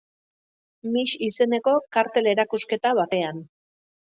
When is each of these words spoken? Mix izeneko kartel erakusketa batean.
Mix 0.95 1.13
izeneko 1.27 1.75
kartel 1.99 2.31
erakusketa 2.33 2.95
batean. 3.03 3.45